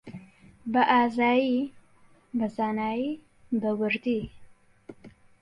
بەئازایی، 0.73 1.71
بەزانایی، 2.37 3.07
بەوردی 3.61 4.21